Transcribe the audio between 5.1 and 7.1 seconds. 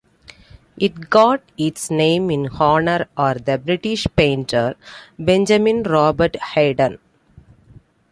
Benjamin Robert Haydon.